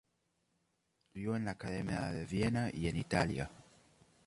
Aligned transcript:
Estudió 1.05 1.35
en 1.35 1.45
la 1.45 1.51
Academia 1.51 2.01
de 2.09 2.25
Viena 2.25 2.71
y 2.73 2.87
en 2.87 2.97
Italia. 2.97 3.51